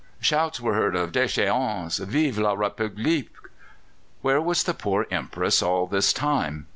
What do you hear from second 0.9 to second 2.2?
of "Déchéance!